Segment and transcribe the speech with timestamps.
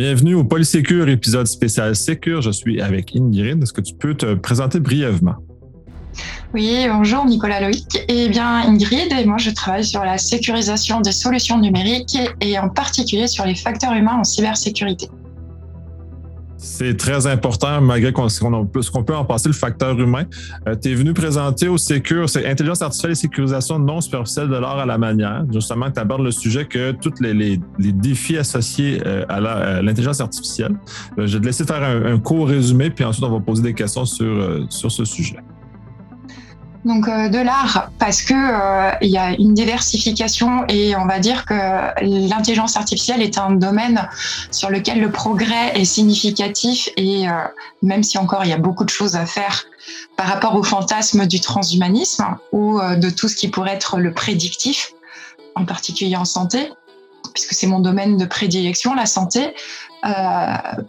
[0.00, 2.40] bienvenue au Polysécure, épisode spécial Sécure.
[2.40, 3.62] Je suis avec Ingrid.
[3.62, 5.34] Est-ce que tu peux te présenter brièvement?
[6.54, 7.98] Oui, bonjour Nicolas Loïc.
[8.08, 12.70] Eh bien, Ingrid et moi, je travaille sur la sécurisation des solutions numériques et en
[12.70, 15.06] particulier sur les facteurs humains en cybersécurité.
[16.62, 20.24] C'est très important, malgré qu'on qu'on peut en passer le facteur humain.
[20.68, 24.56] Euh, tu es venu présenter au Sécure, c'est intelligence artificielle et sécurisation non superficielle de
[24.56, 25.44] l'art à la manière.
[25.50, 30.72] Justement, tu abordes le sujet que tous les, les, défis associés euh, à l'intelligence artificielle.
[31.18, 33.62] Euh, je vais te laisser faire un, un, court résumé, puis ensuite on va poser
[33.62, 35.38] des questions sur, sur ce sujet
[36.84, 41.18] donc euh, de l'art parce que euh, il y a une diversification et on va
[41.18, 41.54] dire que
[42.02, 44.08] l'intelligence artificielle est un domaine
[44.50, 47.32] sur lequel le progrès est significatif et euh,
[47.82, 49.64] même si encore il y a beaucoup de choses à faire
[50.16, 54.92] par rapport au fantasme du transhumanisme ou de tout ce qui pourrait être le prédictif,
[55.54, 56.70] en particulier en santé,
[57.32, 59.54] puisque c'est mon domaine de prédilection, la santé.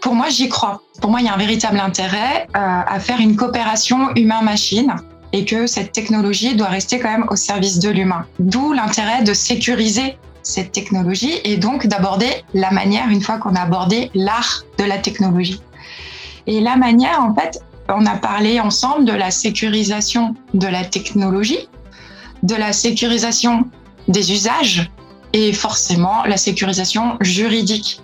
[0.01, 0.81] pour moi, j'y crois.
[1.01, 4.95] Pour moi, il y a un véritable intérêt à faire une coopération humain-machine
[5.33, 8.25] et que cette technologie doit rester quand même au service de l'humain.
[8.39, 13.61] D'où l'intérêt de sécuriser cette technologie et donc d'aborder la manière une fois qu'on a
[13.61, 15.61] abordé l'art de la technologie.
[16.47, 21.69] Et la manière, en fait, on a parlé ensemble de la sécurisation de la technologie,
[22.43, 23.65] de la sécurisation
[24.07, 24.89] des usages
[25.33, 28.01] et forcément la sécurisation juridique.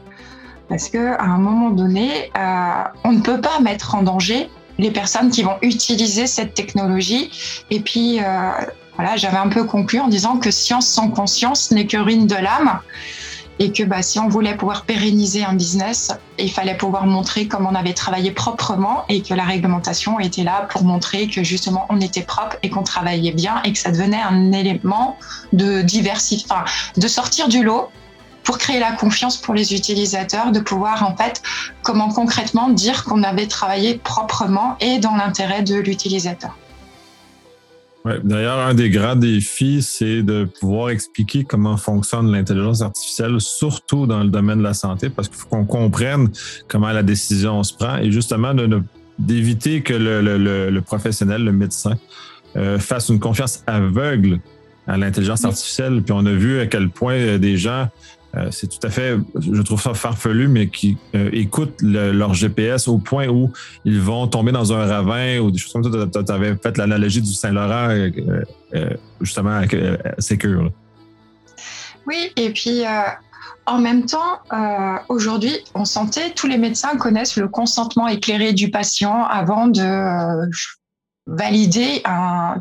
[0.69, 4.91] Parce que à un moment donné, euh, on ne peut pas mettre en danger les
[4.91, 7.31] personnes qui vont utiliser cette technologie.
[7.69, 8.51] Et puis, euh,
[8.95, 12.35] voilà, j'avais un peu conclu en disant que science sans conscience n'est que ruine de
[12.35, 12.79] l'âme.
[13.59, 17.65] Et que bah, si on voulait pouvoir pérenniser un business, il fallait pouvoir montrer comme
[17.65, 21.99] on avait travaillé proprement et que la réglementation était là pour montrer que justement on
[21.99, 25.17] était propre et qu'on travaillait bien et que ça devenait un élément
[25.53, 26.65] de diversifier, enfin,
[26.97, 27.89] de sortir du lot
[28.47, 31.41] pour créer la confiance pour les utilisateurs, de pouvoir en fait,
[31.83, 36.57] comment concrètement dire qu'on avait travaillé proprement et dans l'intérêt de l'utilisateur.
[38.05, 44.07] Ouais, D'ailleurs, un des grands défis, c'est de pouvoir expliquer comment fonctionne l'intelligence artificielle, surtout
[44.07, 46.29] dans le domaine de la santé, parce qu'il faut qu'on comprenne
[46.69, 48.53] comment la décision se prend et justement
[49.19, 51.95] d'éviter que le, professionnel, le médecin,
[52.55, 54.39] euh, fasse une confiance aveugle
[54.87, 56.01] à l'intelligence artificielle.
[56.01, 57.89] Puis on a vu à quel point des gens
[58.35, 62.87] euh, c'est tout à fait, je trouve ça farfelu, mais qui euh, écoutent leur GPS
[62.87, 63.51] au point où
[63.85, 66.23] ils vont tomber dans un ravin ou des choses comme ça.
[66.23, 68.89] Tu avais fait l'analogie du Saint-Laurent, euh,
[69.21, 69.75] justement, avec
[70.19, 70.71] Secure.
[72.05, 72.83] Oui, et puis
[73.65, 74.39] en même temps,
[75.09, 80.49] aujourd'hui, en santé, tous les médecins connaissent le consentement éclairé du patient avant de
[81.25, 82.01] valider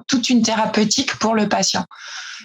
[0.08, 1.84] toute une thérapeutique pour le patient.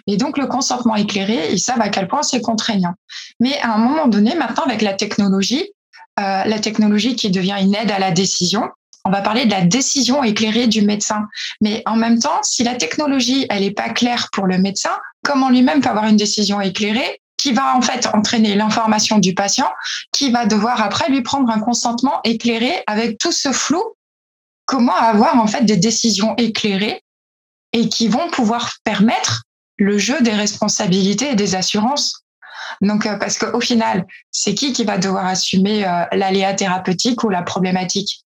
[0.08, 2.94] Et donc, le consentement éclairé, ils savent à quel point c'est contraignant.
[3.40, 5.72] Mais à un moment donné, maintenant, avec la technologie,
[6.20, 8.70] euh, la technologie qui devient une aide à la décision,
[9.06, 11.28] on va parler de la décision éclairée du médecin.
[11.60, 14.92] Mais en même temps, si la technologie, elle n'est pas claire pour le médecin,
[15.24, 19.70] comment lui-même peut avoir une décision éclairée qui va en fait entraîner l'information du patient,
[20.12, 23.82] qui va devoir après lui prendre un consentement éclairé avec tout ce flou?
[24.66, 27.02] Comment avoir en fait des décisions éclairées
[27.74, 29.44] et qui vont pouvoir permettre
[29.82, 32.24] le jeu des responsabilités et des assurances.
[32.82, 37.30] Donc, euh, parce qu'au final, c'est qui qui va devoir assumer euh, l'aléa thérapeutique ou
[37.30, 38.24] la problématique?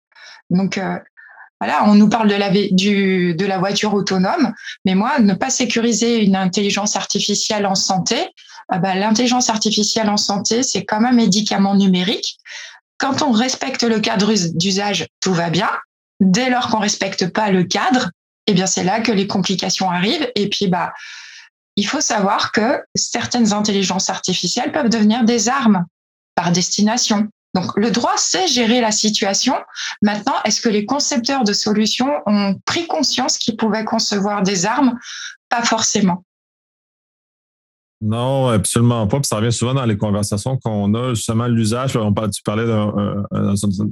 [0.49, 0.99] Donc, euh,
[1.61, 6.21] voilà, on nous parle de la, de la voiture autonome, mais moi, ne pas sécuriser
[6.21, 8.17] une intelligence artificielle en santé,
[8.67, 12.37] ah bah, l'intelligence artificielle en santé, c'est comme un médicament numérique.
[12.97, 15.69] Quand on respecte le cadre d'usage, tout va bien.
[16.19, 18.09] Dès lors qu'on respecte pas le cadre,
[18.47, 20.29] eh bien, c'est là que les complications arrivent.
[20.35, 20.93] Et puis, bah,
[21.75, 25.85] il faut savoir que certaines intelligences artificielles peuvent devenir des armes
[26.35, 27.27] par destination.
[27.53, 29.55] Donc le droit sait gérer la situation.
[30.01, 34.99] Maintenant, est-ce que les concepteurs de solutions ont pris conscience qu'ils pouvaient concevoir des armes?
[35.49, 36.23] Pas forcément.
[38.01, 39.19] Non, absolument pas.
[39.23, 41.93] Ça revient souvent dans les conversations qu'on a, justement, l'usage.
[41.93, 42.65] Tu parlais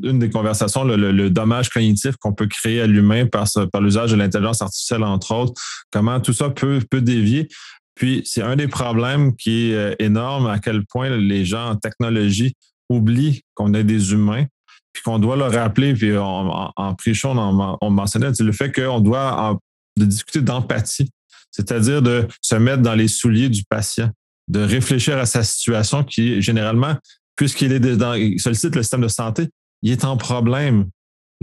[0.01, 3.47] d'une des conversations, le, dommage cognitif qu'on peut créer à l'humain par,
[3.79, 5.53] l'usage de l'intelligence artificielle, entre autres.
[5.89, 7.47] Comment tout ça peut dévier?
[7.95, 11.75] Puis, c'est un des problèmes qui est euh, énorme, à quel point les gens en
[11.75, 12.53] technologie
[12.89, 14.45] oublient qu'on est des humains,
[14.91, 16.95] puis qu'on doit leur rappeler, puis en, en,
[17.25, 19.57] on, on mentionnait le fait qu'on doit
[19.97, 21.09] discuter d'empathie,
[21.51, 24.09] c'est-à-dire de se mettre dans les souliers du patient,
[24.47, 26.95] de réfléchir à sa situation qui, généralement,
[27.35, 29.49] puisqu'il est dans, sollicite le système de santé,
[29.81, 30.87] il est en problème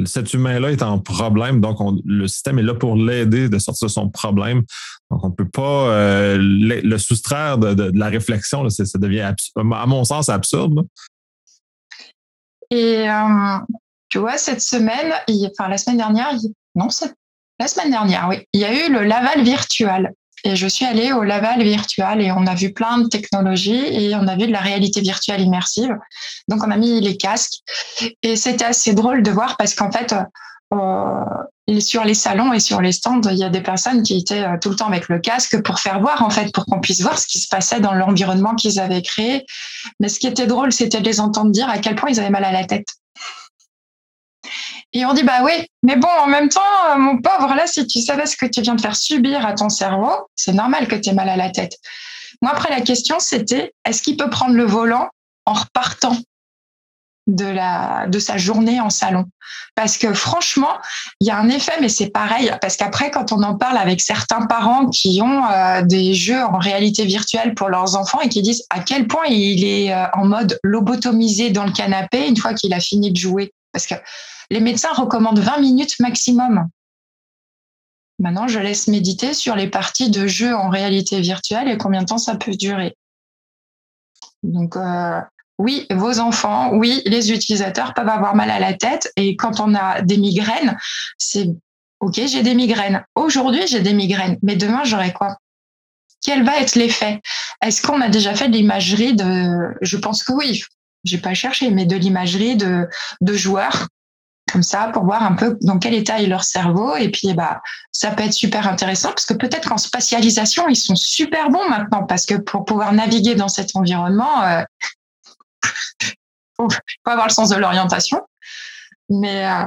[0.06, 3.92] cet humain-là est en problème, donc le système est là pour l'aider de sortir de
[3.92, 4.62] son problème.
[5.10, 8.68] Donc, on ne peut pas euh, le, soustraire de, la réflexion.
[8.68, 10.86] ça devient, à mon sens, absurde.
[12.70, 13.06] Et
[14.08, 15.12] tu vois, cette semaine,
[15.50, 16.32] enfin la semaine dernière,
[16.74, 16.88] non,
[17.58, 20.12] la semaine dernière, oui, il y a eu le Laval virtuel.
[20.44, 24.14] Et je suis allée au Laval virtuel et on a vu plein de technologies et
[24.14, 25.94] on a vu de la réalité virtuelle immersive.
[26.48, 27.58] Donc on a mis les casques
[28.22, 30.14] et c'était assez drôle de voir parce qu'en fait,
[30.72, 34.44] euh, sur les salons et sur les stands, il y a des personnes qui étaient
[34.44, 37.00] euh, tout le temps avec le casque pour faire voir, en fait, pour qu'on puisse
[37.02, 39.46] voir ce qui se passait dans l'environnement qu'ils avaient créé.
[40.00, 42.30] Mais ce qui était drôle, c'était de les entendre dire à quel point ils avaient
[42.30, 42.86] mal à la tête.
[44.92, 45.52] Et on dit, bah oui,
[45.82, 46.60] mais bon, en même temps,
[46.90, 49.52] euh, mon pauvre, là, si tu savais ce que tu viens de faire subir à
[49.52, 51.76] ton cerveau, c'est normal que tu aies mal à la tête.
[52.42, 55.08] Moi, après, la question, c'était, est-ce qu'il peut prendre le volant
[55.46, 56.16] en repartant
[57.28, 59.26] de, sa journée en salon?
[59.76, 60.78] Parce que franchement,
[61.20, 64.00] il y a un effet, mais c'est pareil, parce qu'après, quand on en parle avec
[64.00, 68.42] certains parents qui ont euh, des jeux en réalité virtuelle pour leurs enfants et qui
[68.42, 72.54] disent à quel point il est euh, en mode lobotomisé dans le canapé une fois
[72.54, 73.52] qu'il a fini de jouer.
[73.72, 73.94] Parce que
[74.50, 76.68] les médecins recommandent 20 minutes maximum.
[78.18, 82.06] Maintenant, je laisse méditer sur les parties de jeux en réalité virtuelle et combien de
[82.06, 82.96] temps ça peut durer.
[84.42, 85.20] Donc, euh,
[85.58, 89.10] oui, vos enfants, oui, les utilisateurs peuvent avoir mal à la tête.
[89.16, 90.76] Et quand on a des migraines,
[91.16, 91.48] c'est
[92.00, 93.04] OK, j'ai des migraines.
[93.14, 95.36] Aujourd'hui, j'ai des migraines, mais demain, j'aurai quoi?
[96.22, 97.20] Quel va être l'effet?
[97.62, 99.74] Est-ce qu'on a déjà fait de l'imagerie de.
[99.80, 100.62] Je pense que oui,
[101.04, 102.88] j'ai pas cherché, mais de l'imagerie de,
[103.20, 103.88] de joueurs
[104.50, 107.60] comme ça pour voir un peu dans quel état est leur cerveau et puis bah
[107.92, 112.04] ça peut être super intéressant parce que peut-être qu'en spatialisation ils sont super bons maintenant
[112.04, 114.62] parce que pour pouvoir naviguer dans cet environnement euh,
[116.56, 116.68] faut,
[117.04, 118.20] avoir le sens de l'orientation.
[119.08, 119.64] Mais euh,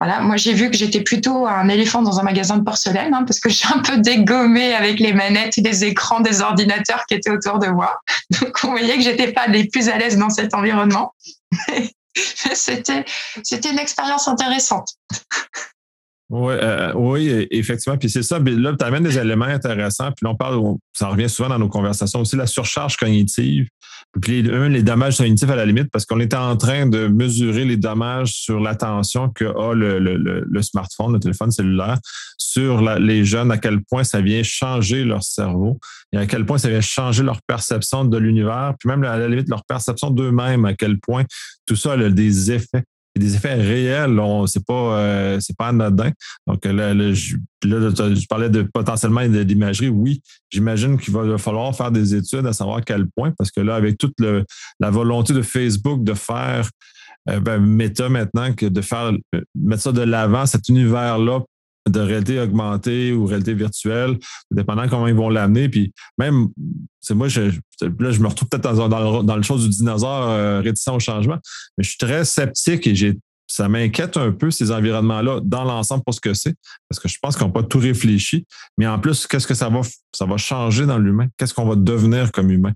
[0.00, 3.24] voilà, moi j'ai vu que j'étais plutôt un éléphant dans un magasin de porcelaine hein,
[3.24, 7.14] parce que j'ai un peu dégommé avec les manettes et les écrans des ordinateurs qui
[7.14, 8.00] étaient autour de moi.
[8.40, 11.12] Donc vous voyez que j'étais pas les plus à l'aise dans cet environnement.
[12.54, 13.04] c'était
[13.42, 14.88] c'était une expérience intéressante.
[16.36, 17.96] Oui, euh, oui, effectivement.
[17.96, 18.40] Puis c'est ça.
[18.40, 20.10] Là, tu amènes des éléments intéressants.
[20.10, 20.60] Puis là, on parle,
[20.92, 23.68] ça revient souvent dans nos conversations aussi, la surcharge cognitive.
[24.20, 27.64] Puis les, les dommages cognitifs à la limite, parce qu'on était en train de mesurer
[27.64, 31.98] les dommages sur l'attention que a le, smartphone, le téléphone cellulaire,
[32.36, 35.78] sur les jeunes, à quel point ça vient changer leur cerveau
[36.12, 39.28] et à quel point ça vient changer leur perception de l'univers, puis même à la
[39.28, 41.22] limite leur perception d'eux-mêmes, à quel point
[41.64, 42.82] tout ça a des effets
[43.20, 44.20] des effets réels.
[44.46, 46.10] C'est pas, euh, c'est pas anodin.
[46.46, 49.88] Donc là, là, je, parlais de potentiellement d'imagerie.
[49.88, 53.60] Oui, j'imagine qu'il va falloir faire des études à savoir à quel point, parce que
[53.60, 56.68] là, avec toute la volonté de Facebook de faire
[57.30, 59.12] euh, ben, Meta maintenant, que de faire
[59.54, 61.40] mettre ça de l'avant, cet univers-là
[61.88, 64.18] de réalité augmentée ou réalité virtuelle,
[64.50, 65.68] dépendant comment ils vont l'amener.
[65.68, 66.48] Puis même,
[67.00, 70.28] c'est moi, je, là, je me retrouve peut-être dans, dans, dans, le chose du dinosaure
[70.28, 71.38] euh, réticent au changement,
[71.76, 76.02] mais je suis très sceptique et j'ai ça m'inquiète un peu ces environnements-là dans l'ensemble
[76.02, 76.54] pour ce que c'est,
[76.88, 78.46] parce que je pense qu'on n'a pas tout réfléchi.
[78.78, 79.80] Mais en plus, qu'est-ce que ça va,
[80.12, 81.26] ça va changer dans l'humain?
[81.36, 82.72] Qu'est-ce qu'on va devenir comme humain?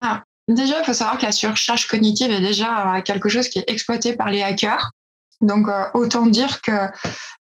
[0.00, 3.68] Ah, déjà, il faut savoir que la surcharge cognitive est déjà quelque chose qui est
[3.68, 4.92] exploité par les hackers.
[5.40, 6.72] Donc, euh, autant dire que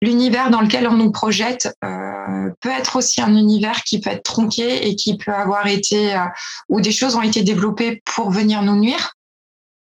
[0.01, 4.23] l'univers dans lequel on nous projette euh, peut être aussi un univers qui peut être
[4.23, 6.25] tronqué et qui peut avoir été, euh,
[6.69, 9.13] où des choses ont été développées pour venir nous nuire.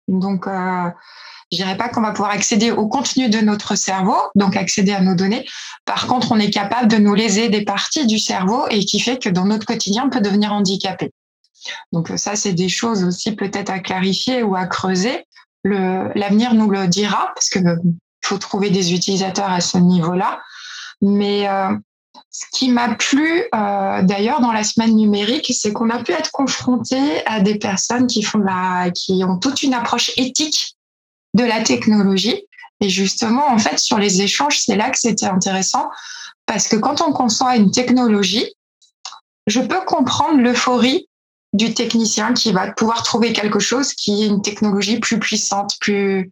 [0.07, 4.91] Donc, je dirais pas qu'on va pouvoir accéder au contenu de notre cerveau, donc accéder
[4.91, 5.45] à nos données.
[5.85, 9.21] Par contre, on est capable de nous léser des parties du cerveau et qui fait
[9.21, 11.11] que dans notre quotidien, on peut devenir handicapé.
[11.93, 15.25] Donc ça, c'est des choses aussi peut-être à clarifier ou à creuser
[15.63, 17.75] l'avenir nous le dira parce que euh,
[18.23, 20.41] faut trouver des utilisateurs à ce niveau-là.
[21.01, 21.75] Mais euh,
[22.29, 26.31] ce qui m'a plu euh, d'ailleurs dans la semaine numérique, c'est qu'on a pu être
[26.31, 30.75] confronté à des personnes qui font la, qui ont toute une approche éthique
[31.33, 32.45] de la technologie.
[32.79, 35.89] Et justement, en fait, sur les échanges, c'est là que c'était intéressant
[36.45, 38.53] parce que quand on conçoit une technologie,
[39.47, 41.07] je peux comprendre l'euphorie
[41.53, 46.31] du technicien qui va pouvoir trouver quelque chose qui est une technologie plus puissante, plus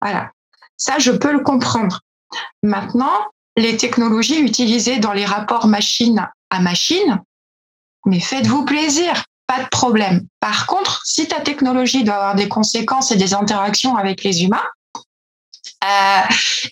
[0.00, 0.30] voilà.
[0.76, 2.00] Ça, je peux le comprendre.
[2.62, 3.12] Maintenant,
[3.56, 7.20] les technologies utilisées dans les rapports machine à machine,
[8.06, 10.26] mais faites-vous plaisir, pas de problème.
[10.38, 14.64] Par contre, si ta technologie doit avoir des conséquences et des interactions avec les humains,
[15.82, 16.22] euh,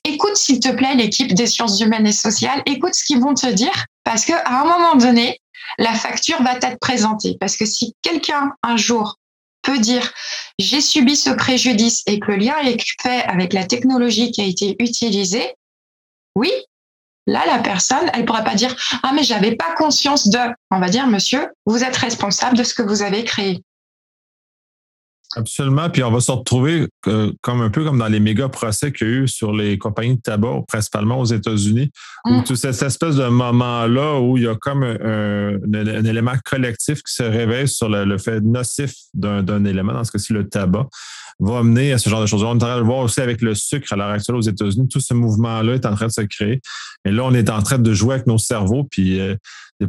[0.05, 3.47] écoute s'il te plaît l'équipe des sciences humaines et sociales, écoute ce qu'ils vont te
[3.47, 5.41] dire, parce que à un moment donné,
[5.77, 7.37] la facture va être présentée.
[7.41, 9.19] Parce que si quelqu'un un jour
[9.63, 10.13] peut dire
[10.59, 14.45] j'ai subi ce préjudice et que le lien est fait avec la technologie qui a
[14.45, 15.55] été utilisée,
[16.35, 16.51] oui,
[17.27, 20.39] là la personne, elle pourra pas dire ah mais j'avais pas conscience de.
[20.71, 23.63] On va dire monsieur, vous êtes responsable de ce que vous avez créé.
[25.37, 25.91] Absolument.
[25.91, 29.07] Puis on va se retrouver euh, comme un peu comme dans les méga procès qu'il
[29.07, 31.91] y a eu sur les compagnies de tabac, principalement aux États-Unis,
[32.25, 32.45] où mm.
[32.45, 37.23] tout cette espèce de moment-là où il y a comme un, élément collectif qui se
[37.23, 40.87] réveille sur le, fait nocif d'un élément, dans ce cas-ci le tabac,
[41.41, 42.43] va amener à ce genre de choses.
[42.43, 44.41] On est en train de le voir aussi avec le sucre à l'heure actuelle aux
[44.41, 44.89] États-Unis.
[44.89, 46.61] Tout ce mouvement-là est en train de se créer.
[47.05, 48.85] Et là, on est en train de jouer avec nos cerveaux.
[48.91, 49.37] Puis euh,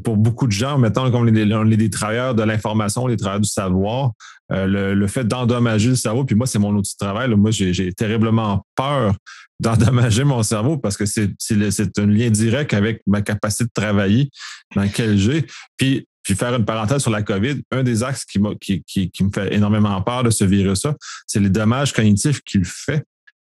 [0.03, 3.49] pour beaucoup de gens, mettons comme les, les, des travailleurs de l'information, les travailleurs du
[3.49, 4.11] savoir,
[4.51, 7.29] euh, le, fait d'endommager le cerveau, puis moi, c'est mon outil de travail.
[7.29, 9.15] Moi, j'ai terriblement peur
[9.59, 14.29] d'endommager mon cerveau parce que c'est un lien direct avec ma capacité de travailler
[14.75, 15.45] dans lequel j'ai.
[15.77, 19.23] Puis, puis faire une parenthèse sur la COVID, un des axes qui, qui, qui, qui
[19.23, 20.95] me fait énormément peur de ce virus-là,
[21.27, 23.03] c'est les dommages cognitifs qu'il fait.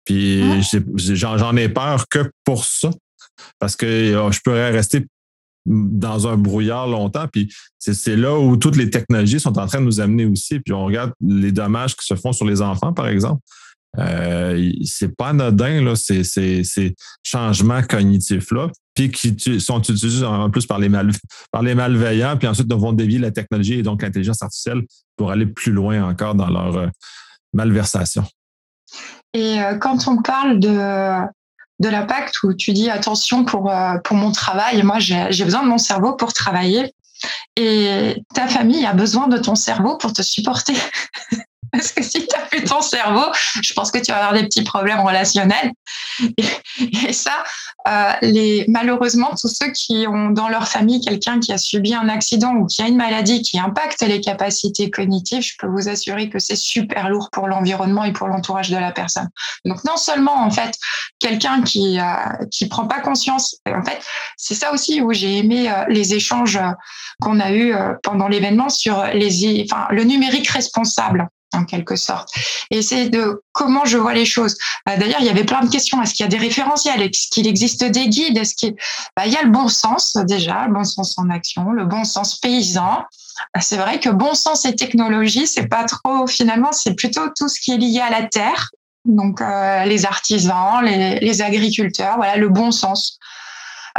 [0.06, 1.38] Puis ah.
[1.38, 2.90] j'en ai peur que pour ça,
[3.60, 5.06] parce que oh, je pourrais rester
[5.66, 7.28] dans un brouillard longtemps.
[7.32, 10.60] Puis c'est là où toutes les technologies sont en train de nous amener aussi.
[10.60, 13.42] Puis on regarde les dommages qui se font sur les enfants, par exemple.
[14.00, 20.66] Euh, c'est pas anodin, là, ces, ces, changements cognitifs-là, puis qui sont utilisés en plus
[20.66, 21.12] par les, mal,
[21.52, 24.82] par les malveillants, puis ensuite vont dévier la technologie et donc l'intelligence artificielle
[25.16, 26.88] pour aller plus loin encore dans leur euh,
[27.54, 28.26] malversation.
[29.34, 31.28] Et euh, quand on parle de,
[31.84, 35.68] de l'impact où tu dis attention pour, euh, pour mon travail, moi j'ai besoin de
[35.68, 36.94] mon cerveau pour travailler
[37.56, 40.74] et ta famille a besoin de ton cerveau pour te supporter.
[41.78, 43.26] Parce que si tu n'as plus ton cerveau,
[43.64, 45.72] je pense que tu vas avoir des petits problèmes relationnels.
[46.38, 47.44] Et, ça,
[47.88, 52.10] euh, les, malheureusement, tous ceux qui ont dans leur famille quelqu'un qui a subi un
[52.10, 56.30] accident ou qui a une maladie qui impacte les capacités cognitives, je peux vous assurer
[56.30, 59.30] que c'est super lourd pour l'environnement et pour l'entourage de la personne.
[59.66, 60.78] Donc non seulement en fait
[61.20, 64.00] quelqu'un qui euh, prend pas conscience, en fait
[64.38, 66.60] c'est ça aussi où j'ai aimé euh, les échanges
[67.22, 72.30] qu'on a eu pendant l'événement sur les, enfin le numérique responsable en quelque sorte.
[72.72, 74.58] Et c'est de comment je vois les choses.
[74.90, 76.02] Euh, d'ailleurs, il y avait plein de questions.
[76.02, 77.02] Est-ce qu'il y a des référentiels?
[77.02, 78.38] Est-ce qu'il existe des guides?
[78.38, 78.76] Est-ce qu'il
[79.16, 82.04] bah, il y a le bon sens déjà, le bon sens en action, le bon
[82.04, 83.04] sens paysan.
[83.54, 87.48] Bah, c'est vrai que bon sens et technologie, c'est pas trop finalement, c'est plutôt tout
[87.48, 88.72] ce qui est lié à la terre.
[89.06, 93.20] Donc euh, les artisans, les, agriculteurs, voilà le bon sens,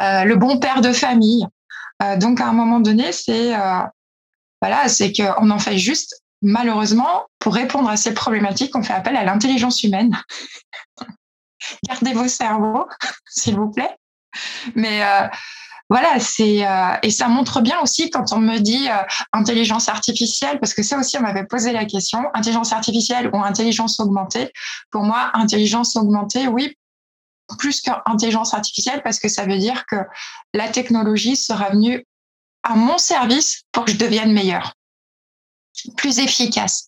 [0.01, 1.47] euh, le bon père de famille.
[2.17, 3.53] donc à un moment donné, c'est
[4.65, 9.17] voilà, c'est qu'on en fait juste malheureusement, pour répondre à ces problématiques, on fait appel
[9.17, 10.17] à l'intelligence humaine.
[11.89, 12.87] Gardez vos cerveaux,
[13.27, 13.97] s'il vous plaît.
[14.75, 15.27] Mais euh,
[15.89, 18.97] voilà, c'est euh, et ça montre bien aussi quand on me dit euh,
[19.33, 23.99] intelligence artificielle, parce que ça aussi on m'avait posé la question, intelligence artificielle ou intelligence
[23.99, 24.53] augmentée.
[24.91, 26.77] Pour moi, intelligence augmentée, oui,
[27.59, 29.97] plus qu'intelligence artificielle, parce que ça veut dire que
[30.53, 32.05] la technologie sera venue
[32.63, 34.75] à mon service pour que je devienne meilleure
[35.97, 36.87] plus efficace.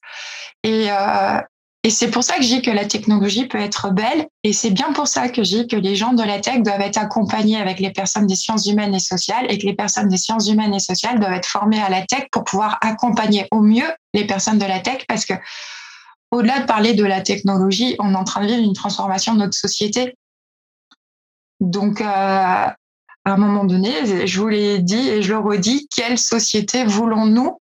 [0.63, 1.41] Et, euh,
[1.83, 4.27] et c'est pour ça que je dis que la technologie peut être belle.
[4.43, 6.81] Et c'est bien pour ça que je dis que les gens de la tech doivent
[6.81, 10.17] être accompagnés avec les personnes des sciences humaines et sociales et que les personnes des
[10.17, 13.89] sciences humaines et sociales doivent être formées à la tech pour pouvoir accompagner au mieux
[14.15, 15.35] les personnes de la tech parce que
[16.33, 19.39] au-delà de parler de la technologie, on est en train de vivre une transformation de
[19.39, 20.17] notre société.
[21.61, 22.75] Donc, euh, à
[23.25, 27.61] un moment donné, je vous l'ai dit et je le redis, quelle société voulons-nous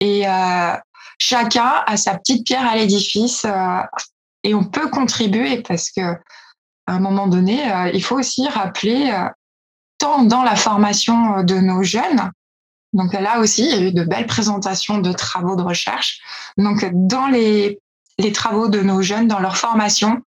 [0.00, 0.72] et euh,
[1.18, 3.80] chacun a sa petite pierre à l'édifice euh,
[4.44, 6.00] et on peut contribuer parce que
[6.86, 9.12] à un moment donné, euh, il faut aussi rappeler
[9.98, 12.30] tant dans la formation de nos jeunes.
[12.94, 16.20] Donc là aussi, il y a eu de belles présentations de travaux de recherche.
[16.56, 17.78] Donc dans les,
[18.18, 20.22] les travaux de nos jeunes, dans leur formation,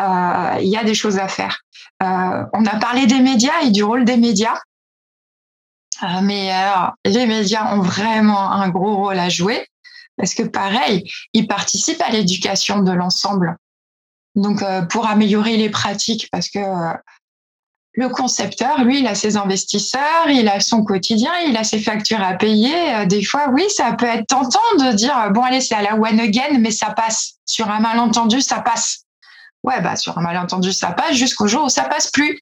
[0.00, 1.60] euh, il y a des choses à faire.
[2.02, 4.58] Euh, on a parlé des médias et du rôle des médias.
[6.02, 9.66] Euh, mais alors, les médias ont vraiment un gros rôle à jouer
[10.16, 13.56] parce que pareil, ils participent à l'éducation de l'ensemble.
[14.34, 16.94] Donc, euh, pour améliorer les pratiques, parce que euh,
[17.94, 22.22] le concepteur, lui, il a ses investisseurs, il a son quotidien, il a ses factures
[22.22, 23.06] à payer.
[23.06, 26.20] Des fois, oui, ça peut être tentant de dire, bon, allez, c'est à la one
[26.20, 27.36] again, mais ça passe.
[27.46, 29.06] Sur un malentendu, ça passe.
[29.62, 32.38] Ouais, bah, sur un malentendu, ça passe jusqu'au jour où ça passe plus.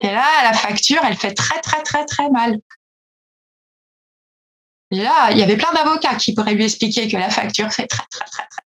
[0.00, 2.58] Et là, la facture, elle fait très, très, très, très mal.
[4.90, 7.86] Et là, il y avait plein d'avocats qui pourraient lui expliquer que la facture fait
[7.86, 8.62] très, très, très, très.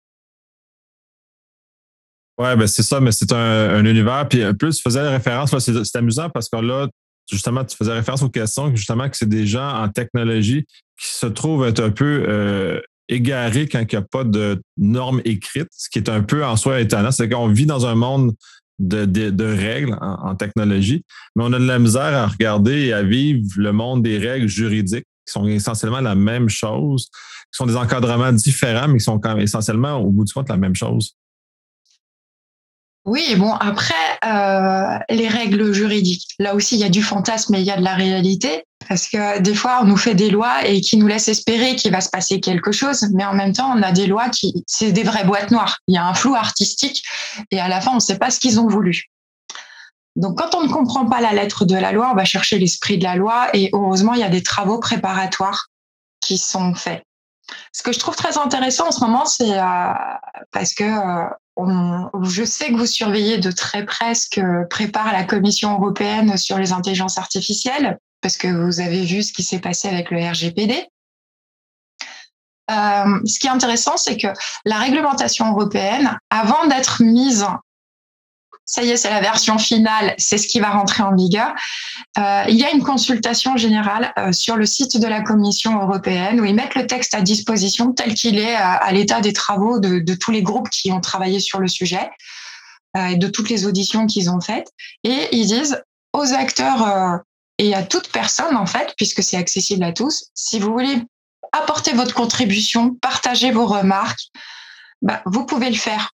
[2.38, 4.28] Ouais, ben c'est ça, mais c'est un, univers.
[4.28, 6.88] Puis en plus, tu faisais référence, c'est amusant parce que là,
[7.30, 10.66] justement, tu faisais référence aux questions, justement, que c'est des gens en technologie
[11.00, 15.22] qui se trouvent être un peu euh, égarés quand il n'y a pas de normes
[15.26, 17.12] écrites, ce qui est un peu en soi étonnant.
[17.12, 18.34] C'est qu'on vit dans un monde
[18.80, 23.46] de, règles en, technologie, mais on a de la misère à regarder et à vivre
[23.58, 27.10] le monde des règles juridiques qui sont essentiellement la même chose
[27.54, 30.58] sont des encadrements différents, mais qui sont quand même essentiellement, au bout du compte, la
[30.58, 31.16] même chose.
[33.06, 33.94] Oui, bon, après,
[34.26, 37.78] euh, les règles juridiques, là aussi, il y a du fantasme et il y a
[37.78, 41.08] de la réalité, parce que des fois, on nous fait des lois et qui nous
[41.08, 44.08] laissent espérer qu'il va se passer quelque chose, mais en même temps, on a des
[44.08, 45.78] lois qui, c'est des vraies boîtes noires.
[45.88, 47.04] Il y a un flou artistique
[47.52, 49.06] et à la fin, on ne sait pas ce qu'ils ont voulu.
[50.16, 52.98] Donc, quand on ne comprend pas la lettre de la loi, on va chercher l'esprit
[52.98, 55.70] de la loi et heureusement, il y a des travaux préparatoires
[56.22, 57.04] qui sont faits.
[57.72, 59.94] Ce que je trouve très intéressant en ce moment, c'est euh,
[60.52, 65.24] parce que euh, je sais que vous surveillez de très près ce que prépare la
[65.24, 69.90] Commission européenne sur les intelligences artificielles, parce que vous avez vu ce qui s'est passé
[69.90, 70.88] avec le RGPD.
[72.72, 74.28] Euh, ce qui est intéressant, c'est que
[74.66, 77.46] la réglementation européenne, avant d'être mise
[78.66, 81.54] ça y est, c'est la version finale, c'est ce qui va rentrer en vigueur.
[82.18, 86.40] Euh, il y a une consultation générale euh, sur le site de la Commission européenne
[86.40, 90.16] où ils mettent le texte à disposition tel qu'il est à, l'état des travaux de,
[90.16, 92.10] tous les groupes qui ont travaillé sur le sujet
[92.98, 94.72] et de toutes les auditions qu'ils ont faites.
[95.04, 97.22] Et ils disent aux acteurs
[97.58, 101.02] et à toute personne, en fait, puisque c'est accessible à tous, si vous voulez
[101.52, 104.28] apporter votre contribution, partager vos remarques,
[105.02, 106.12] bah, vous pouvez le faire.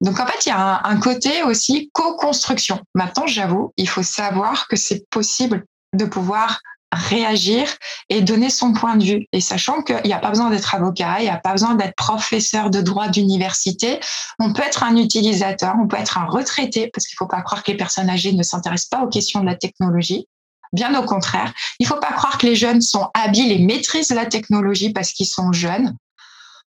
[0.00, 2.80] Donc en fait, il y a un, côté aussi co-construction.
[2.94, 5.64] Maintenant, j'avoue, il faut savoir que c'est possible
[5.94, 6.60] de pouvoir
[6.92, 7.68] réagir
[8.08, 9.26] et donner son point de vue.
[9.32, 11.94] Et sachant qu'il n'y a pas besoin d'être avocat, il n'y a pas besoin d'être
[11.96, 14.00] professeur de droit d'université,
[14.38, 17.42] on peut être un utilisateur, on peut être un retraité, parce qu'il ne faut pas
[17.42, 20.28] croire que les personnes âgées ne s'intéressent pas aux questions de la technologie.
[20.72, 24.10] Bien au contraire, il ne faut pas croire que les jeunes sont habiles et maîtrisent
[24.10, 25.96] la technologie parce qu'ils sont jeunes.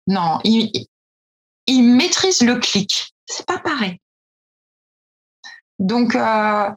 [0.07, 0.71] Non, ils,
[1.67, 3.13] maîtrisent le clic.
[3.25, 3.99] C'est pas pareil.
[5.79, 6.69] Donc euh,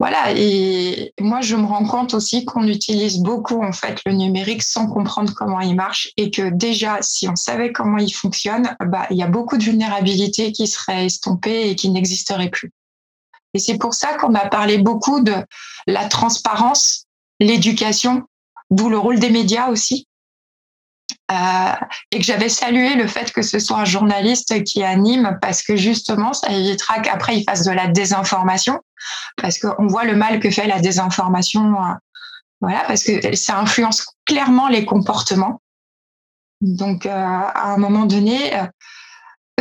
[0.00, 4.62] voilà, et moi je me rends compte aussi qu'on utilise beaucoup en fait le numérique
[4.62, 9.06] sans comprendre comment il marche et que déjà si on savait comment il fonctionne, bah
[9.10, 12.72] il y a beaucoup de vulnérabilités qui seraient estompées et qui n'existeraient plus.
[13.54, 15.34] Et c'est pour ça qu'on a parlé beaucoup de
[15.86, 17.06] la transparence,
[17.40, 18.22] l'éducation,
[18.70, 20.06] d'où le rôle des médias aussi,
[21.30, 21.74] euh,
[22.10, 25.76] et que j'avais salué le fait que ce soit un journaliste qui anime parce que
[25.76, 28.80] justement, ça évitera qu'après il fasse de la désinformation
[29.36, 31.74] parce qu'on voit le mal que fait la désinformation.
[31.74, 31.94] Euh,
[32.60, 35.60] voilà, parce que ça influence clairement les comportements.
[36.60, 38.52] Donc, euh, à un moment donné,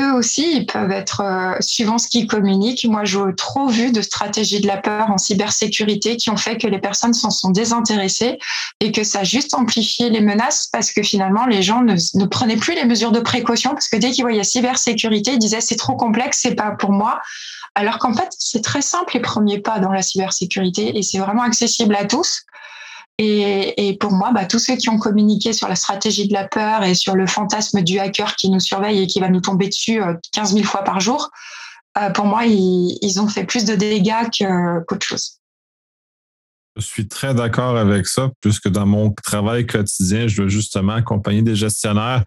[0.09, 2.85] aussi, ils peuvent être, euh, suivant ce qu'ils communiquent.
[2.85, 6.67] Moi, j'ai trop vu de stratégies de la peur en cybersécurité qui ont fait que
[6.67, 8.37] les personnes s'en sont désintéressées
[8.79, 12.25] et que ça a juste amplifié les menaces parce que finalement, les gens ne, ne
[12.25, 15.75] prenaient plus les mesures de précaution parce que dès qu'ils voyaient cybersécurité, ils disaient c'est
[15.75, 17.21] trop complexe, c'est pas pour moi.
[17.75, 21.43] Alors qu'en fait, c'est très simple les premiers pas dans la cybersécurité et c'est vraiment
[21.43, 22.43] accessible à tous.
[23.21, 26.83] Et, pour moi, bah, tous ceux qui ont communiqué sur la stratégie de la peur
[26.83, 30.01] et sur le fantasme du hacker qui nous surveille et qui va nous tomber dessus
[30.31, 31.29] 15 euh, 000 fois par jour,
[31.97, 34.29] euh, pour moi, ils, ont fait plus de dégâts
[34.87, 35.38] qu'autre chose.
[36.79, 41.41] Je suis très d'accord avec ça, puisque dans mon travail quotidien, je veux justement accompagner
[41.41, 42.23] des gestionnaires.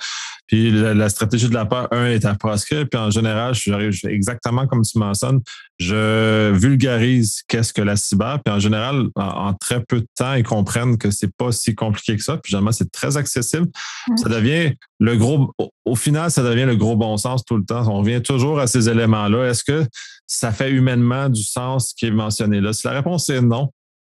[0.47, 2.87] Puis la, stratégie de la peur, un, est à proscrire.
[2.91, 5.41] Puis en général, j'arrive exactement comme tu mentionnes,
[5.79, 8.39] je vulgarise qu'est-ce que la cyber.
[8.45, 12.17] Puis en général, en, très peu de temps, ils comprennent que c'est pas si compliqué
[12.17, 12.37] que ça.
[12.37, 13.69] Puis généralement, c'est très accessible.
[14.17, 15.53] Ça devient le gros,
[15.85, 17.89] au final, ça devient le gros bon sens tout le temps.
[17.89, 19.49] On revient toujours à ces éléments-là.
[19.49, 19.87] Est-ce que
[20.27, 22.73] ça fait humainement du sens qui est mentionné là?
[22.73, 23.71] Si la réponse est non,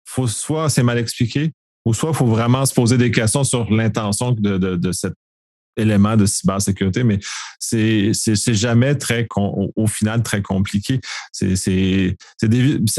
[0.04, 1.52] faut soit c'est mal expliqué,
[1.84, 5.14] ou soit il faut vraiment se poser des questions sur l'intention de, de, cet
[5.76, 7.18] élément de cybersécurité, mais
[7.58, 8.12] c'est
[8.54, 11.00] jamais très au, final très compliqué.
[11.32, 12.16] C'est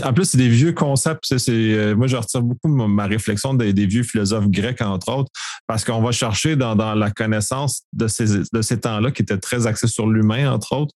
[0.04, 1.34] en plus c'est des vieux concepts.
[1.50, 5.32] Euh, moi je retire beaucoup ma réflexion des, des vieux philosophes grecs entre autres
[5.68, 9.38] parce qu'on va chercher dans, dans la connaissance de ces de ces temps-là qui étaient
[9.38, 10.94] très axés sur l'humain entre autres,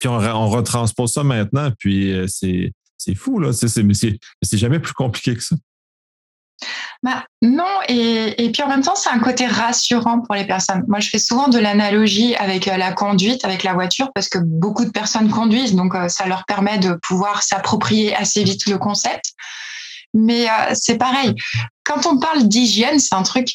[0.00, 1.70] puis on, on retranspose ça maintenant.
[1.78, 3.50] Puis euh, c'est c'est fou, là.
[3.52, 5.56] C'est jamais plus compliqué que ça.
[7.02, 10.84] Bah, non, et, puis en même temps, c'est un côté rassurant pour les personnes.
[10.86, 14.38] Moi, je fais souvent de l'analogie avec euh, la conduite, avec la voiture, parce que
[14.38, 18.76] beaucoup de personnes conduisent, donc euh, ça leur permet de pouvoir s'approprier assez vite le
[18.76, 19.32] concept.
[20.12, 21.34] Mais euh, c'est pareil,
[21.84, 23.48] quand on parle d'hygiène, c'est un truc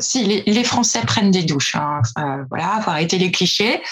[0.00, 3.82] si les, Français prennent des douches, hein, euh, voilà, faut arrêter les clichés.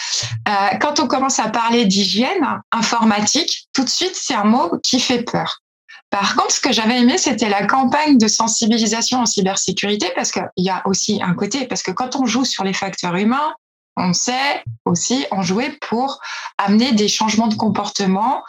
[0.48, 5.00] Euh, quand on commence à parler d'hygiène informatique, tout de suite c'est un mot qui
[5.00, 5.62] fait peur.
[6.10, 10.42] Par contre, ce que j'avais aimé, c'était la campagne de sensibilisation en cybersécurité, parce qu'il
[10.56, 13.52] y a aussi un côté, parce que quand on joue sur les facteurs humains,
[13.98, 16.20] on sait aussi en jouer pour
[16.56, 18.42] amener des changements de comportement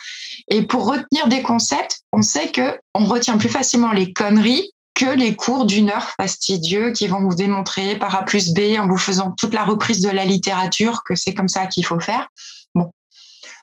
[0.47, 2.01] et pour retenir des concepts.
[2.13, 6.91] On sait que on retient plus facilement les conneries que les cours d'une heure fastidieux
[6.91, 10.09] qui vont vous démontrer par A plus B en vous faisant toute la reprise de
[10.09, 12.27] la littérature que c'est comme ça qu'il faut faire.
[12.75, 12.91] Bon.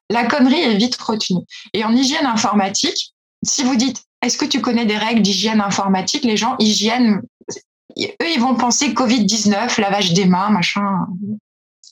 [0.09, 1.44] La connerie est vite retenue.
[1.75, 6.25] Et en hygiène informatique, si vous dites est-ce que tu connais des règles d'hygiène informatique?
[6.25, 7.20] Les gens, hygiène,
[8.01, 11.07] eux, ils vont penser Covid-19, lavage des mains, machin.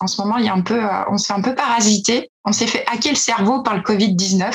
[0.00, 2.30] En ce moment, il y a un peu, euh, on s'est un peu parasité.
[2.46, 4.52] On s'est fait hacker le cerveau par le Covid-19.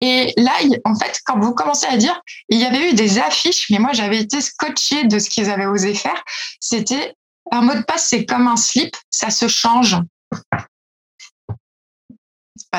[0.00, 0.52] Et là,
[0.84, 3.92] en fait, quand vous commencez à dire, il y avait eu des affiches, mais moi,
[3.92, 6.22] j'avais été scotché de ce qu'ils avaient osé faire.
[6.60, 7.14] C'était
[7.50, 9.96] un mot de passe, c'est comme un slip, ça se change.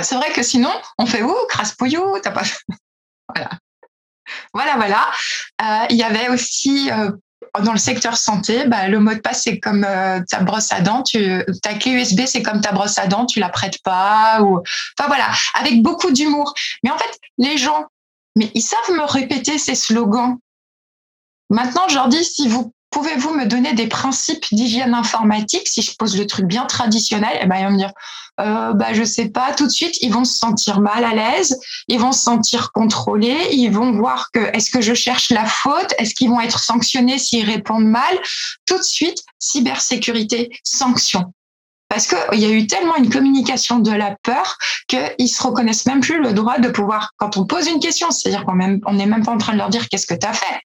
[0.01, 2.43] C'est vrai que sinon, on fait ouh, crasse pouillou, t'as pas.
[3.36, 3.49] voilà.
[4.53, 5.12] Voilà, voilà.
[5.62, 7.12] Euh, il y avait aussi euh,
[7.64, 10.82] dans le secteur santé, bah, le mot de passe, c'est comme euh, ta brosse à
[10.82, 11.04] dents.
[11.04, 14.42] Tu, ta clé USB, c'est comme ta brosse à dents, tu la prêtes pas.
[14.42, 14.60] Ou...
[14.98, 16.54] Enfin voilà, avec beaucoup d'humour.
[16.84, 17.86] Mais en fait, les gens,
[18.36, 20.38] mais ils savent me répéter ces slogans.
[21.50, 25.67] Maintenant, je leur dis, si vous pouvez-vous me donner des principes d'hygiène informatique?
[25.67, 27.91] Si je pose le truc bien traditionnel Et eh ben ils vont me dire
[28.39, 29.54] euh, bah je sais pas.
[29.54, 33.49] Tout de suite ils vont se sentir mal à l'aise ils vont se sentir contrôlés
[33.52, 35.93] ils vont voir que est-ce que je cherche la faute?
[35.97, 38.19] Est-ce qu'ils vont être sanctionnés s'ils répondent mal?
[38.65, 41.34] Tout de suite cybersécurité sanction
[41.89, 46.02] parce qu'il y a eu tellement une communication de la peur qu'ils se reconnaissent même
[46.02, 49.32] plus le droit de pouvoir, quand on pose une question, c'est-à-dire qu'on n'est même pas
[49.32, 50.62] en train de leur dire qu'est-ce que tu as fait?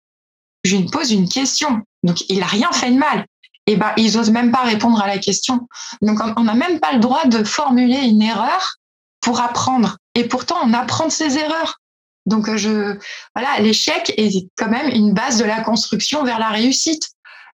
[0.65, 1.83] Je pose une question.
[2.05, 3.27] Donc, il n'a rien fait de mal.
[3.67, 5.69] Et ben, ils osent même pas répondre à la question.
[6.03, 8.77] Donc, on n'a même pas le droit de formuler une erreur
[9.21, 9.97] pour apprendre.
[10.15, 11.81] Et pourtant, on apprend de ses erreurs.
[12.27, 12.99] Donc, je,
[13.35, 17.09] voilà, l'échec est quand même une base de la construction vers la réussite.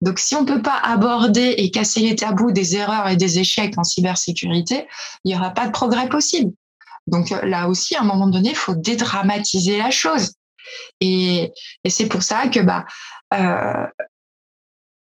[0.01, 3.41] Donc, si on ne peut pas aborder et casser les tabous des erreurs et des
[3.41, 4.87] échecs en cybersécurité,
[5.25, 6.53] il n'y aura pas de progrès possible.
[7.09, 10.35] Donc, là aussi, à un moment donné, il faut dédramatiser la chose.
[11.01, 11.53] Et,
[11.89, 12.85] c'est pour ça que bah,
[13.35, 13.87] euh,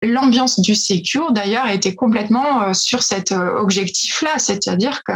[0.02, 5.12] l'ambiance du Secure, d'ailleurs, était complètement euh, sur cet euh, objectif-là, c'est-à-dire que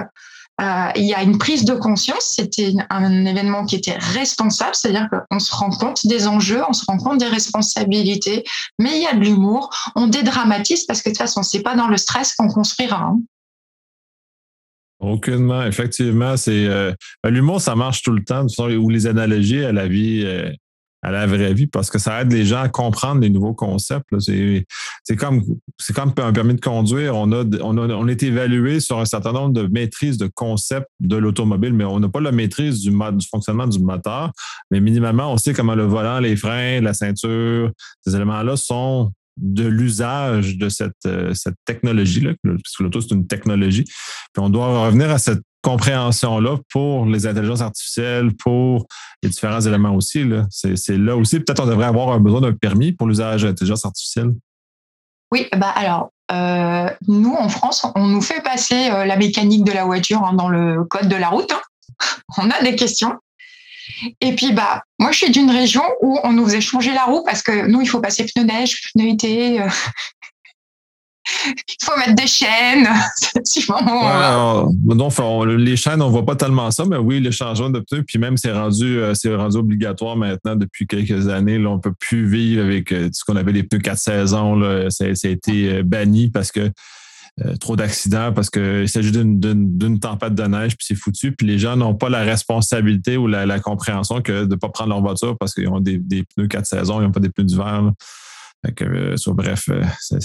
[0.95, 2.35] il y a une prise de conscience.
[2.37, 6.85] C'était un événement qui était responsable, c'est-à-dire qu'on se rend compte des enjeux, on se
[6.87, 8.45] rend compte des responsabilités,
[8.79, 9.75] mais il y a de l'humour.
[9.97, 13.07] On dédramatise parce que de toute façon, c'est pas dans le stress qu'on construira.
[13.07, 13.19] Hein.
[15.03, 16.37] Aucunement, effectivement.
[16.37, 16.93] C'est euh,
[17.25, 20.49] l'humour, ça marche tout le temps, ou les analogies à la vie, euh,
[21.03, 24.09] à la vraie vie, parce que ça aide les gens à comprendre les nouveaux concepts.
[24.19, 25.43] C'est comme
[25.95, 27.17] comme un permis de conduire.
[27.17, 30.89] On a, on a on est évalué sur un certain nombre de maîtrises de concepts
[31.01, 34.31] de l'automobile, mais on n'a pas la maîtrise du, du fonctionnement du moteur.
[34.71, 37.71] Mais minimum, on sait comment le volant, les freins, la ceinture,
[38.05, 43.85] ces éléments-là sont de l'usage de cette, euh, cette technologie-là, puisque l'auto, c'est une technologie.
[43.85, 48.87] Puis on doit revenir à cette compréhension-là pour les intelligences artificielles, pour
[49.23, 50.25] les différents éléments aussi.
[50.51, 54.33] C'est là aussi, peut-être on devrait avoir besoin d'un permis pour l'usage de l'intelligence artificielle.
[55.33, 59.73] Oui, bah alors, euh, nous, en France, on nous fait passer euh, la mécanique de
[59.73, 61.53] la voiture hein, dans le code de la route.
[61.53, 61.61] Hein.
[62.39, 63.15] On a des questions.
[64.21, 67.23] Et puis, bah, moi, je suis d'une région où on nous faisait changer la roue
[67.25, 69.61] parce que nous, il faut passer pneu neige, pneu été.
[69.61, 69.69] Euh,
[71.47, 72.89] il faut mettre des chaînes.
[75.47, 78.37] les chaînes, on voit pas tellement ça, mais oui, le changement de pneus, puis même
[78.37, 81.59] c'est rendu, euh, c'est rendu obligatoire maintenant depuis quelques années.
[81.59, 84.57] Là, on peut plus vivre avec euh, ce qu'on avait les pneus 4 saisons.
[84.57, 84.91] Là.
[84.91, 86.71] Ça, ça, a été banni parce que
[87.41, 91.33] euh, trop d'accidents parce qu'il s'agit d'une tempête de neige, puis c'est foutu.
[91.33, 94.91] Puis les gens n'ont pas la responsabilité ou la, compréhension que de ne pas prendre
[94.91, 97.91] leur voiture parce qu'ils ont des, pneus quatre saisons, ils n'ont pas des pneus d'hiver.
[98.65, 100.21] Euh, bref, il euh,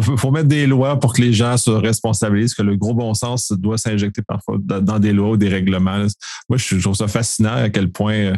[0.16, 3.52] faut, mettre des lois pour que les gens se responsabilisent, que le gros bon sens
[3.52, 6.06] doit s'injecter parfois dans, des lois ou des règlements.
[6.48, 8.34] Moi, je trouve ça fascinant à quel point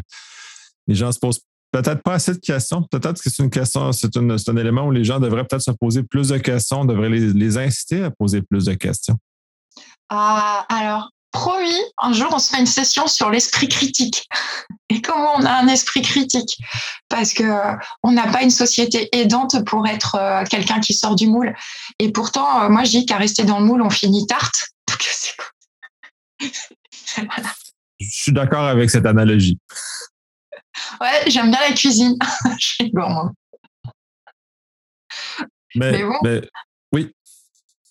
[0.86, 1.40] les gens se posent
[1.72, 2.82] peut-être pas assez de questions.
[2.82, 6.02] Peut-être que c'est une question, c'est un élément où les gens devraient peut-être se poser
[6.02, 9.16] plus de questions, devraient les, inciter à poser plus de questions.
[10.08, 14.26] Ah, alors, promis, un jour, on se fait une session sur l'esprit critique.
[14.88, 16.58] Et comment on a un esprit critique?
[17.08, 17.44] Parce que
[18.02, 21.54] on n'a pas une société aidante pour être euh, quelqu'un qui sort du moule.
[21.98, 24.68] Et pourtant, euh, moi, je dis qu'à rester dans le moule, on finit tarte.
[28.00, 29.58] Je suis d'accord avec cette analogie.
[31.00, 32.16] Ouais, j'aime bien la cuisine.
[32.58, 33.32] je suis gourmand.
[35.74, 36.40] Mais, oui.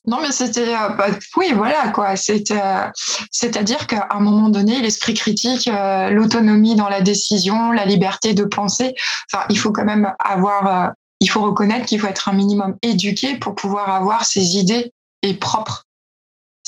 [0.07, 0.73] Non, mais c'était.
[0.73, 2.13] Euh, bah, oui, voilà, quoi.
[2.13, 2.91] Euh,
[3.31, 8.45] c'est-à-dire qu'à un moment donné, l'esprit critique, euh, l'autonomie dans la décision, la liberté de
[8.45, 8.95] penser,
[9.31, 10.93] enfin, il faut quand même avoir.
[11.19, 14.93] il faut reconnaître qu'il faut être un minimum éduqué pour pouvoir avoir ses idées
[15.23, 15.83] et propres.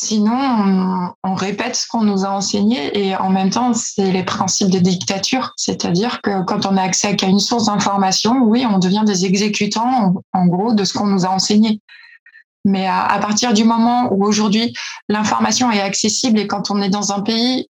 [0.01, 4.69] Sinon, on, répète ce qu'on nous a enseigné et en même temps, c'est les principes
[4.69, 5.51] de dictature.
[5.57, 10.13] C'est-à-dire que quand on a accès qu'à une source d'information, oui, on devient des exécutants,
[10.31, 11.81] en, gros, de ce qu'on nous a enseigné.
[12.65, 14.73] Mais à, partir du moment où aujourd'hui
[15.07, 17.67] l'information est accessible et quand on est dans un pays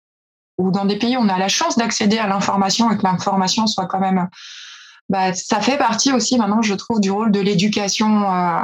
[0.58, 3.68] ou dans des pays où on a la chance d'accéder à l'information et que l'information
[3.68, 4.28] soit quand même,
[5.08, 8.62] bah, ça fait partie aussi maintenant, je trouve, du rôle de l'éducation euh,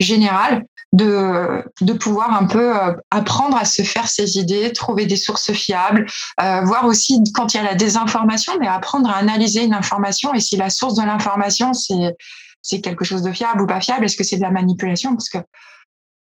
[0.00, 5.16] générale de, de pouvoir un peu euh, apprendre à se faire ses idées, trouver des
[5.16, 6.06] sources fiables,
[6.40, 10.32] euh, voir aussi quand il y a la désinformation, mais apprendre à analyser une information
[10.32, 12.16] et si la source de l'information c'est
[12.62, 15.12] c'est quelque chose de fiable ou pas fiable, est-ce que c'est de la manipulation?
[15.12, 15.38] Parce que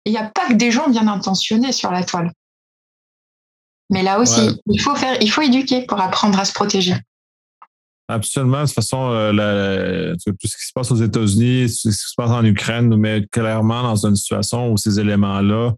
[0.05, 2.33] il n'y a pas que des gens bien intentionnés sur la toile.
[3.91, 6.95] Mais là aussi, il faut faire, il faut éduquer pour apprendre à se protéger.
[8.09, 8.63] Absolument.
[8.63, 12.15] De toute façon, euh, tout ce qui se passe aux États-Unis, tout ce qui se
[12.17, 15.75] passe en Ukraine nous met clairement dans une situation où ces éléments-là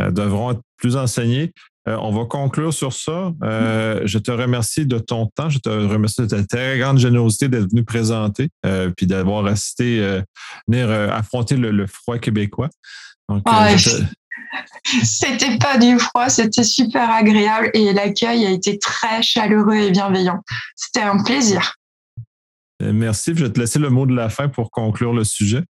[0.00, 1.52] euh, devront être plus enseignés.
[1.88, 3.32] Euh, on va conclure sur ça.
[3.42, 5.50] je te remercie de ton temps.
[5.50, 8.48] Je te remercie de ta très grande générosité d'être venu présenter
[8.96, 10.22] puis d'avoir assisté,
[10.68, 12.68] venir affronter le, froid québécois.
[15.02, 20.40] C'était pas du froid, c'était super agréable et l'accueil a été très chaleureux et bienveillant.
[20.76, 21.76] C'était un plaisir.
[22.82, 23.32] Euh, merci.
[23.34, 25.62] Je vais te laisser le mot de la fin pour conclure le sujet.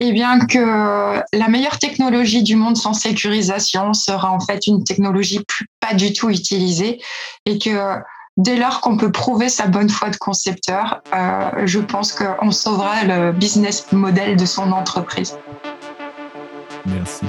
[0.00, 5.40] Eh bien que la meilleure technologie du monde sans sécurisation sera en fait une technologie
[5.80, 7.00] pas du tout utilisée
[7.46, 7.98] et que
[8.36, 13.04] dès lors qu'on peut prouver sa bonne foi de concepteur, euh, je pense qu'on sauvera
[13.04, 15.36] le business model de son entreprise.
[16.86, 17.26] Merci.